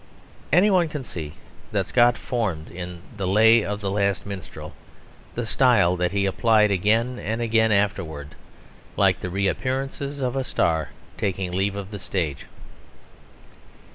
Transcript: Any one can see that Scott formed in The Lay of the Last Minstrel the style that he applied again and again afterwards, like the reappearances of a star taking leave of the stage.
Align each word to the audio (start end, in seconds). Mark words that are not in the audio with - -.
Any 0.51 0.71
one 0.71 0.89
can 0.89 1.03
see 1.03 1.33
that 1.71 1.89
Scott 1.89 2.17
formed 2.17 2.71
in 2.71 3.03
The 3.17 3.27
Lay 3.27 3.63
of 3.63 3.81
the 3.81 3.91
Last 3.91 4.25
Minstrel 4.25 4.73
the 5.35 5.45
style 5.45 5.95
that 5.95 6.11
he 6.11 6.25
applied 6.25 6.71
again 6.71 7.19
and 7.19 7.39
again 7.39 7.71
afterwards, 7.71 8.33
like 8.97 9.19
the 9.19 9.29
reappearances 9.29 10.19
of 10.19 10.35
a 10.35 10.43
star 10.43 10.89
taking 11.19 11.51
leave 11.51 11.75
of 11.75 11.91
the 11.91 11.99
stage. 11.99 12.47